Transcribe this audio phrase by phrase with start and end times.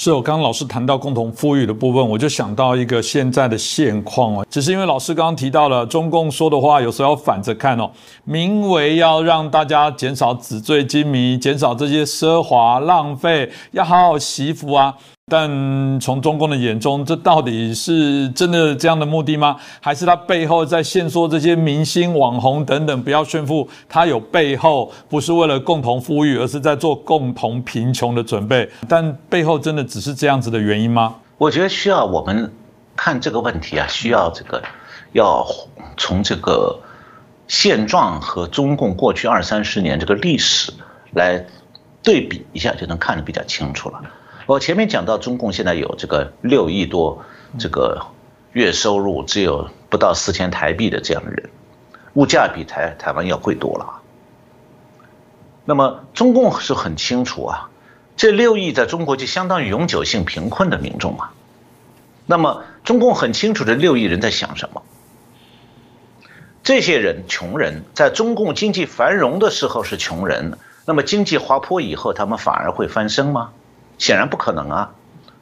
[0.00, 4.46] 是我刚刚老师谈到共同富裕的部分，我就想到一个现在的现况哦。
[4.48, 7.90] 只是因为老师刚刚提到了中共说的话，有时候要反着看哦。
[8.22, 14.94] 名为要让大家减少纸醉金迷，减少这些奢华浪费，要好好惜福啊。
[15.28, 19.56] 但从中共的眼中，这到底是真的这样的目的吗？
[19.80, 23.68] 还是他背后在限缩这些明星、网红等等，不要炫富？
[23.88, 28.68] 他有背后不是为了共同富裕，而是在做共同贫穷的准备？
[28.88, 31.16] 但背后真的只是这样子的原因吗？
[31.36, 32.50] 我觉得需要我们
[32.96, 34.62] 看这个问题啊，需要这个
[35.12, 35.46] 要
[35.96, 36.80] 从这个
[37.46, 40.72] 现状和中共过去二三十年这个历史
[41.12, 41.44] 来
[42.02, 44.00] 对比一下，就能看得比较清楚了。
[44.48, 47.22] 我前面讲到，中共现在有这个六亿多
[47.58, 48.06] 这个
[48.52, 51.50] 月收入只有不到四千台币的这样的人，
[52.14, 54.00] 物价比台台湾要贵多了。
[55.66, 57.68] 那么中共是很清楚啊，
[58.16, 61.34] 这六亿在中国就相当于永久性贫困的民众啊。
[62.24, 64.82] 那么中共很清楚这六亿人在想什么？
[66.62, 70.56] 这些人穷人在中共经济繁荣的时候是穷人，
[70.86, 73.50] 那么经济滑坡以后，他们反而会翻身吗？
[73.98, 74.90] 显然不可能啊，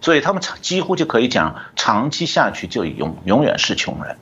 [0.01, 4.17] 所以他们长几乎就可以讲，长期下去就永永远是穷人。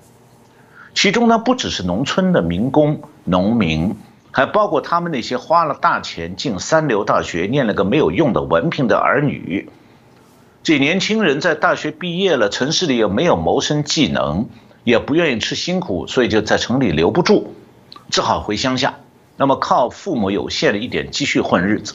[0.94, 3.96] 其中呢，不只是农村的民工、农民，
[4.30, 9.70] 还包括他们那些花了大钱进三流大学、念了个没有用的文凭的儿女。
[10.62, 14.48] 这年轻人在大学毕业了，城市里又没有谋生技能，
[14.82, 17.55] 也不愿意吃辛苦，所以就在城里留不住，
[18.08, 18.94] 只好回乡下，
[19.36, 21.94] 那么靠父母有限的一点积蓄混日子。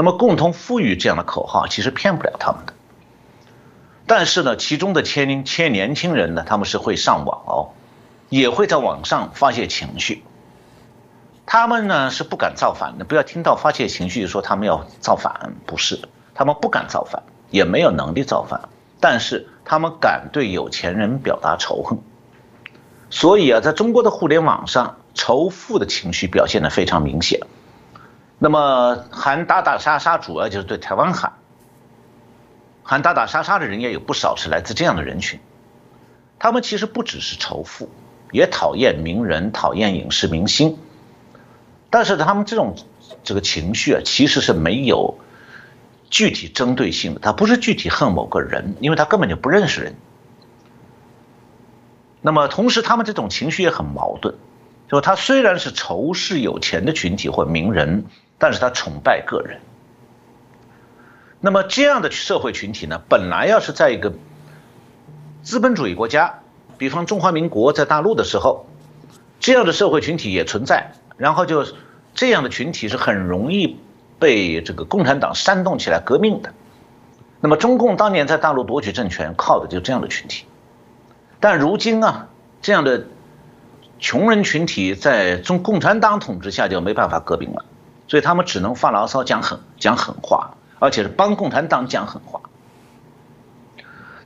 [0.00, 2.72] 那么，共同富裕这样的口号其实骗不了他们的。
[4.06, 7.76] 但是呢，其中的千千年轻人呢，他们是会上网哦，
[8.30, 10.24] 也会在网上发泄情绪。
[11.44, 16.00] 他们呢是不敢造反的，不要听到发泄情绪说他们要造反，不是，
[16.32, 21.98] 他们不敢造反，也没有能力造反，但是他们敢对有钱人表达仇恨。
[23.10, 27.40] 所以啊，在中国的互联网上，仇富的情绪表现的非常明显。
[28.42, 31.34] 那么喊打打杀杀，主要就是对台湾喊。
[32.82, 35.38] 喊打打杀杀的人也有不少是来自这样的人群，
[36.38, 37.90] 他们其实不只是仇富，
[38.32, 40.78] 也讨厌名人，讨厌影视明星。
[41.90, 42.76] 但是他们这种
[43.22, 45.18] 这个情绪啊，其实是没有
[46.08, 49.96] 具体针对性的，他不是具体恨某个人，因为他根本就不认识人。
[52.22, 54.34] 那么同时，他们这种情绪也很矛盾，
[54.88, 58.06] 就他虽然是仇视有钱的群体或名人。
[58.40, 59.60] 但是他崇拜个人，
[61.40, 64.14] 那么这样的社会群体呢，本来要是在一个
[65.42, 66.40] 资本主义国家，
[66.78, 68.64] 比方中华民国在大陆的时候，
[69.40, 71.66] 这样的社会群体也存在，然后就
[72.14, 73.78] 这样的群体是很容易
[74.18, 76.54] 被这个共产党煽动起来革命的。
[77.42, 80.46] 那么中共当年在大陆夺取政权，靠的就这样的群体，
[81.40, 82.28] 但如今啊，
[82.62, 83.06] 这样的
[83.98, 87.66] 穷人群体在中共产党统治下就没办法革命了。
[88.10, 92.40] 所以他们只能发牢骚、讲狠、讲狠话，而且是帮共产党讲狠话。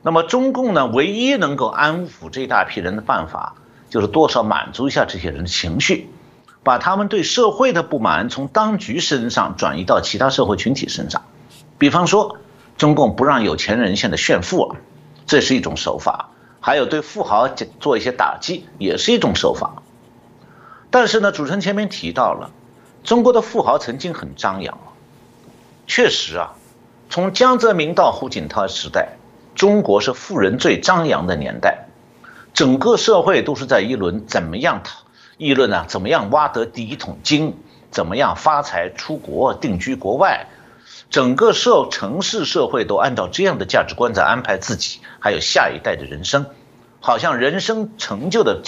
[0.00, 3.56] 那么中共呢，唯一能够安抚这一大批人的办法，
[3.90, 6.08] 就是多少满足一下这些人的情绪，
[6.62, 11.20] 把他们对社会的不满从当局身上转移到其他社会群体身上。
[11.76, 12.38] 比方说，
[12.78, 14.76] 中共不让有钱人现在炫富了，
[15.26, 16.30] 这是一种手法；
[16.60, 17.48] 还有对富豪
[17.80, 19.82] 做一些打击，也是一种手法。
[20.88, 22.50] 但是呢，主持人前面提到了。
[23.04, 24.78] 中国的富豪曾经很张扬，
[25.86, 26.54] 确实啊，
[27.10, 29.18] 从江泽民到胡锦涛时代，
[29.54, 31.86] 中国是富人最张扬的年代，
[32.54, 35.00] 整个社会都是在议论怎么样讨
[35.36, 35.84] 议论呢？
[35.86, 37.58] 怎么样挖得第一桶金？
[37.90, 40.46] 怎么样发财出国定居国外？
[41.10, 46.46] 整个社城市社会都按照这样的价值观在安排自己，还有下一代的人生，
[47.00, 48.62] 好像人生成就的。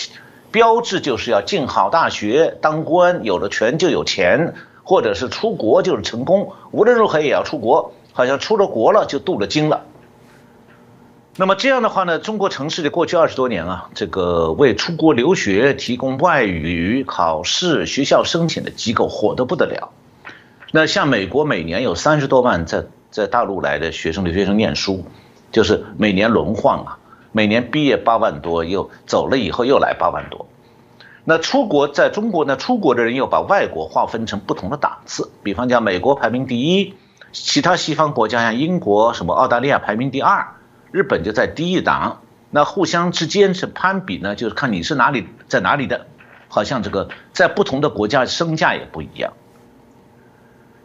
[0.51, 6.53] 标志就是要进好大学、当官，有了权就有钱，或者是出国就是成功。
[6.71, 9.85] 无论如何也要出国，好像出了国了就镀了金了。
[11.39, 19.91] 那么这样的话呢，中国城市的过去二十多年啊，这个为出国留学提供外语考试、学校申请的机构火得不得了。
[20.73, 25.05] 那像美国每年有三十多万在在大陆来的学生留学生念书，
[25.53, 26.99] 就是每年轮换啊。
[27.37, 30.49] 每年毕业八万多，又走了以后又来八万多。
[31.23, 32.57] 那出国在中国呢？
[32.57, 36.95] 出国的人又把外国划分成不同的档次，比方讲美国排名第一，
[37.33, 40.55] 其他西方国家像英国、什么澳大利亚排名第二，
[40.93, 42.23] 日本就在低一档。
[42.49, 46.07] 那互相之间是攀比呢，就是看你是哪里在哪里的，
[46.49, 49.35] 好像这个在不同的国家身价也不一样。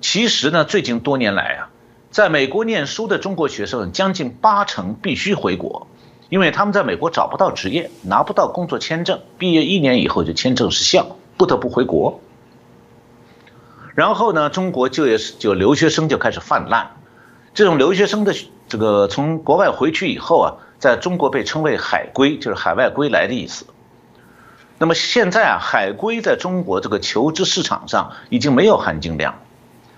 [0.02, 1.70] 其实呢，最近多年来啊，
[2.10, 5.88] 在美国念书的中国学生将近八成必须回国，
[6.32, 12.22] 因为他们在美国找不到职业，拿不到工作签证，毕业一年以后就签证失效，不得不回国。
[13.96, 16.92] 然后呢，中国就业就留学生就开始泛滥，
[17.54, 18.34] 这种留学生的
[18.70, 20.48] 这个从国外回去以后啊，
[20.80, 23.66] 在中国被称为海归，就是海外归来的意思。
[24.78, 29.36] 那么现在啊，海归在中国这个求职市场上已经没有含金量，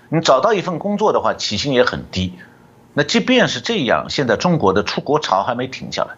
[0.08, 2.32] 你找到一份工作的话，起薪也很低。
[2.92, 6.16] 那即便是这样，现在中国的出国潮还没停下来。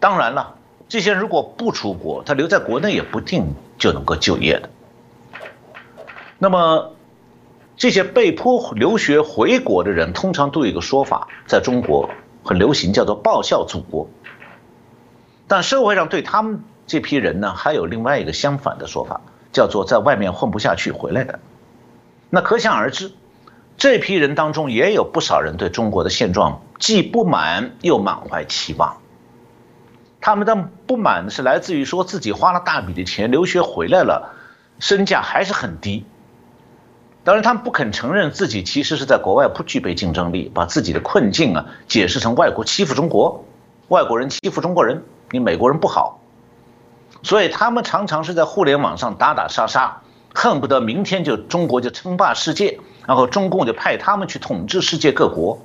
[0.00, 0.54] 当然了，
[0.88, 4.70] 这些人如果不出国，他留在国内也不定就能够就业的。
[6.38, 6.92] 那么，
[7.76, 12.10] 这些被迫留学回国的人，通常都有一个说法，在中国
[12.44, 14.08] 很流行，叫做报效祖国。
[15.48, 19.20] 但社会上对他们这批人呢，还有另外一个相反的说法，
[19.52, 21.40] 叫做在外面混不下去回来的。
[22.30, 23.10] 那可想而知，
[23.76, 28.98] 这批人当中也有不少人对中国的现状既不满又满怀期望。
[30.20, 30.56] 他们的
[30.86, 34.34] 不满是来自于说自己花了大笔的钱留学回来了，
[34.78, 36.04] 身价还是很低。
[37.24, 43.44] 当然，他们不肯承认自己其实是在国外不具备竞争力，把自己的困境啊解释成外国欺负中国，
[43.88, 46.20] 外国人欺负中国人，你美国人不好，
[47.22, 50.00] 所以他们常常是在互联网上打打杀杀，
[50.34, 55.60] 恨不得明天就中国就称霸世界，然后中共就派他们去统治世界各国。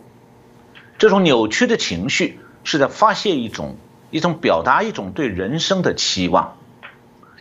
[0.97, 3.77] 这种扭曲的情绪是在发泄一种
[4.13, 6.55] 一种表达一种对人生的期望。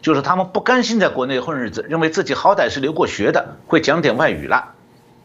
[0.00, 4.72] 就是他们不甘心在国内混日子，认为自己好歹是留过学的，会讲点外语了，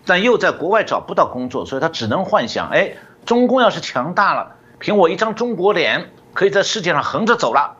[0.05, 2.93] 但又在国外找不到工作，所以他只能幻想：哎，
[3.25, 7.77] 中共要是强大了，凭我一张中国脸，可以在世界上横着走了。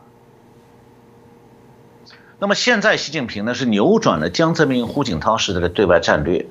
[2.40, 6.46] 那么现在习近平呢，是扭转了江泽民、胡锦涛时代的对外战略。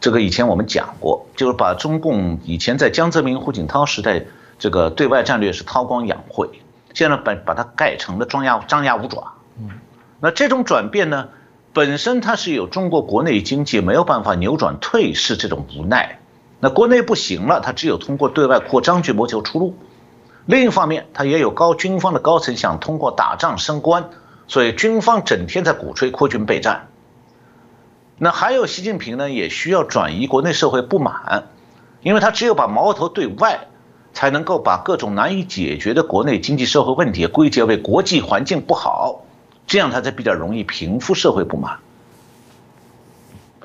[0.00, 4.26] 这个以前我们讲过，就是把中共以前在江泽民、胡锦涛时代
[4.60, 6.48] 这个对外战略是韬光养晦，
[6.94, 9.32] 现在把把它改成了张牙张牙舞爪。
[9.58, 9.70] 嗯
[10.20, 11.28] 那这种转变呢，
[11.72, 16.20] 本身它是有中国国内经济没有办法扭转退市这种无奈，
[16.60, 19.78] 那国内不行了，它只有通过对外扩张去谋求出路。
[20.44, 24.10] 另一方面，它也有高军方的高层想通过打仗升官，
[24.46, 26.88] 所以军方整天在鼓吹扩军备战。
[28.18, 31.44] 那还有习近平呢，也需要转移国内社会不满，
[32.02, 33.68] 因为他只有把矛头对外，
[34.12, 39.24] 才能够把各种难以解决的国内经济社会问题归结为国际环境不好。
[39.66, 41.78] 这样他才比较容易平复社会不满。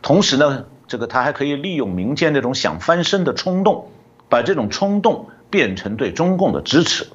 [0.01, 3.89] 同时呢，这个他还可以利用民间那种想翻身的冲动，
[4.29, 7.07] 把这种冲动变成对中共的支持。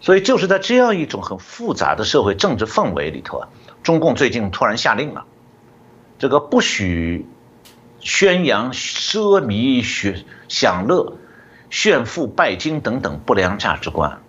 [0.00, 3.48] 所以就是在这样一种很复杂的社会政治氛围里头啊，
[3.82, 5.24] 中共最近突然下令了，
[6.18, 7.26] 这个不许
[8.00, 11.16] 宣扬奢靡、享享乐、
[11.74, 14.20] 炫富、拜金等等不良价值观。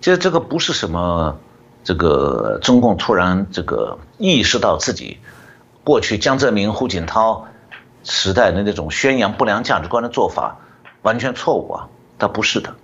[0.00, 1.38] 其实这个不是什么。
[1.82, 5.18] 这个中共突然这个意识到自己
[5.82, 7.46] 过去江泽民、胡锦涛
[8.04, 10.58] 时代的那种宣扬不良价值观的做法
[11.00, 11.88] 完全错误啊，
[12.18, 12.74] 他不是的，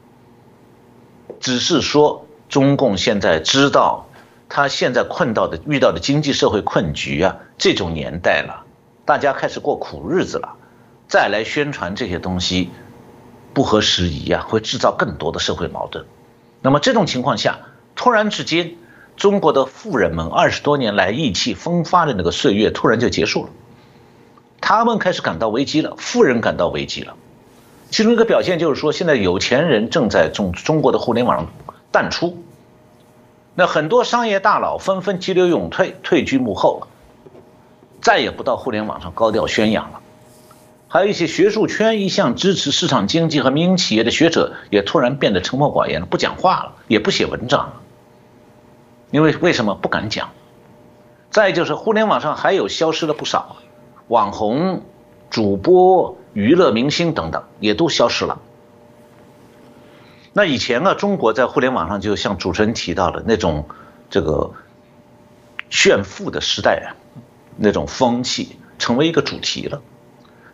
[1.38, 4.06] 只是说中共现在知道
[4.48, 8.64] 他现在困到的遇到的经济社会困局啊，这种年代了，
[9.04, 10.55] 大家开始过苦日子了，
[11.08, 12.70] 再来宣传这些东西
[13.54, 16.04] 不合时宜啊，会制造更多的社会矛盾。
[16.62, 17.58] 那么这种情况下，
[17.94, 18.76] 突然之间。
[19.16, 23.50] 中国的富人们二十多年来意气风发的那个岁月突然就结束了，
[24.60, 27.14] 他们开始感到危机了，富人感到危机了。
[27.90, 31.46] 其中一个表现就是说，现在有钱人正在中中国的互联网上
[31.90, 32.44] 淡出，
[33.54, 36.88] 那很多商业大佬纷纷急流勇退，退居幕后了，
[38.02, 40.00] 再也不到互联网上高调宣扬了。
[40.88, 47.82] 还有一些学术圈一向支持市场经济和民营企业的学者，也突然变得沉默寡言了，不讲话了，也不写文章了。
[49.10, 50.30] 因为为什么不敢讲？
[51.30, 53.56] 再就是互联网上还有消失了不少
[54.08, 54.82] 网红、
[55.28, 58.40] 主播、娱乐明星等等，也都消失了。
[60.32, 63.66] 那以前呢，中国在互联网上就像主持人提到的那种
[64.08, 64.52] 这个
[65.68, 66.94] 炫富的时代，
[67.56, 69.82] 那种风气成为一个主题了。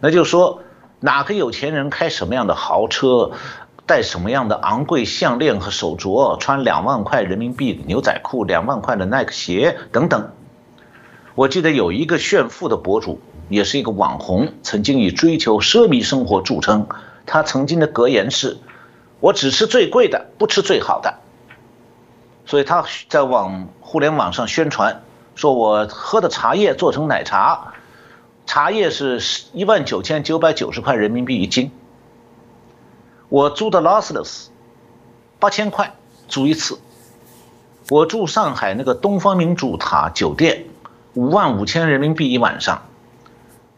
[0.03, 0.63] 那就是说，
[0.99, 3.31] 哪个有钱人开什么样的豪车？
[3.85, 10.31] 戴什么样的昂贵项链和手镯，穿两万块人民币的牛仔裤，两万块的耐克鞋等等。
[11.35, 16.87] 我记得有一个炫富的博主，也是一个网红，曾经以追求奢靡生活著称。
[17.27, 18.59] 他曾经的格言是
[19.21, 21.15] ：“我只吃最贵的，不吃最好的。”
[22.47, 25.03] 所以他在网互联网上宣传，
[25.35, 27.73] 说我喝的茶叶做成奶茶，
[28.47, 29.21] 茶叶是
[29.53, 31.71] 一万九千九百九十块人民币一斤。
[33.29, 34.51] 我租的劳斯莱斯，
[35.39, 35.95] 八千块
[36.29, 36.79] 租一次。
[37.89, 40.67] 我住上海那个东方明珠塔酒店，
[41.15, 42.83] 五万五千人民币一晚上，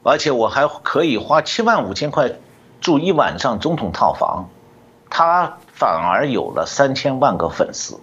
[0.03, 2.33] 而且我还可以花七万五千块
[2.81, 4.51] 住一晚上总统套房，
[5.09, 8.01] 他反而有了三千万个粉丝。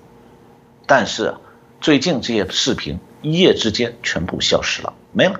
[0.88, 1.36] 但是
[1.82, 5.39] 最近这些视频一夜之间全部消失了，没了。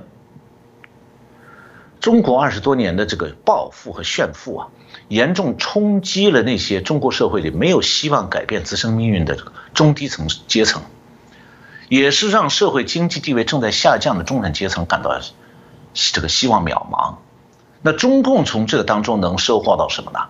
[2.02, 4.68] 中国二十多年的这个暴富和炫富啊，
[5.08, 9.38] 严重冲击了那些中国社会里没有希望改变自身命运的
[9.76, 10.82] 中低层阶层，
[11.90, 15.22] 也是让社会经济地位正在下降的中产阶层感到
[15.94, 17.18] 这个希望渺茫。
[17.84, 20.22] 那中共从这个当中能收获到什么呢？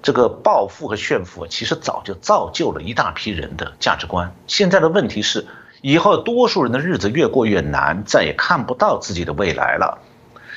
[0.00, 4.34] 这个暴富和炫富其实早就造就了一大批人的价值观。
[4.46, 5.46] 现在的问题是。
[5.80, 9.98] 以后多数人的日子越过越难，再也看不到自己的未来了。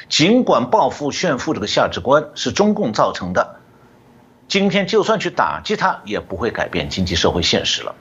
[0.10, 3.58] 尽管暴富炫富这个价值观是中共造成的，
[4.48, 7.96] 今天就算去打击它，也不会改变经济社会现实了。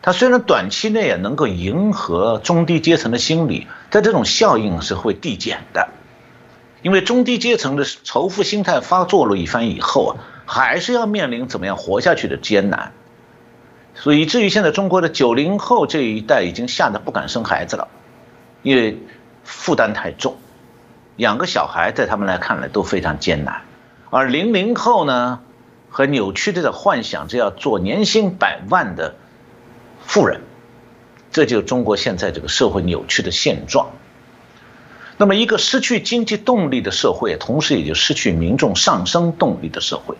[0.00, 5.88] 它虽然短期内也能够迎合中低阶层的心理，但这种效应是会递减的，
[6.82, 12.92] 因为中低阶层的仇富心态发作了一番以后啊，还是要面临怎么样活下去的艰难。
[13.94, 17.88] 所以以至于现在中国的九零后这一代已经吓得不敢生孩子了，
[18.62, 18.98] 因为
[19.44, 20.36] 负担太重，
[21.16, 23.62] 养个小孩在他们来看来都非常艰难，
[24.10, 25.40] 而零零后呢，
[25.88, 29.14] 和扭曲的在幻想着要做年薪百万的
[30.04, 30.40] 富人，
[31.30, 33.90] 这就是中国现在这个社会扭曲的现状。
[35.16, 40.16] 那么一个失去经济动力的社会，同时也就失去民众上升动力的社会，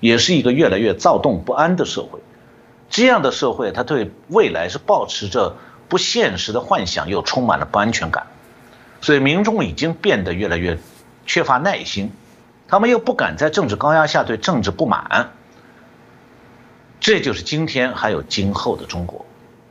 [0.00, 2.20] 也是一个越来越躁动不安的社会。
[2.94, 5.56] 这样的社会，他对未来是保持着
[5.88, 8.28] 不现实的幻想，又充满了不安全感，
[9.00, 10.78] 所以民众已经变得越来越
[11.26, 12.12] 缺乏耐心，
[12.68, 15.32] 他们又不敢在政治高压下对政治不满。
[17.00, 19.26] 这就是今天还有今后的中国。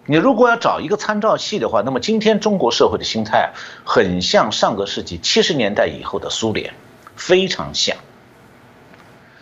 [0.05, 3.53] 你如果要找一个参照系的话，那么今天中国社会的心态
[3.85, 6.73] 很像上个世纪七十年代以后的苏联，
[7.15, 7.95] 非常像。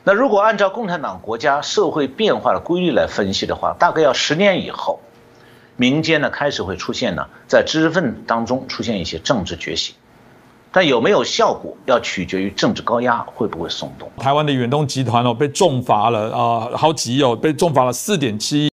[0.04, 5.00] 那如果按照共产党国家社会变化的规律来分析的话，大概要十年以后，
[5.76, 9.94] 民间呢开始会出现呢，在知识分子当中出现一些政治觉醒，
[10.72, 14.10] 但有没有效果，要取决于政治高压会不会松动。
[14.18, 18.70] 台湾的远东集团哦被重罚了啊，好几亿哦，被重罚了四点七。